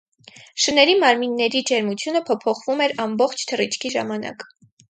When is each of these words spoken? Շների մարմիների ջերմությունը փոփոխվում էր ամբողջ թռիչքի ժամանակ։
Շների 0.63 0.95
մարմիների 1.03 1.61
ջերմությունը 1.71 2.23
փոփոխվում 2.31 2.83
էր 2.87 2.97
ամբողջ 3.07 3.47
թռիչքի 3.53 3.97
ժամանակ։ 3.99 4.47